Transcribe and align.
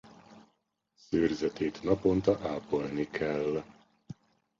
Szőrzetét 0.95 1.83
naponta 1.83 2.39
ápolni 2.49 3.09
kell. 3.09 3.63